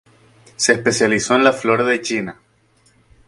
[0.55, 2.41] Se especializó en la flora de China.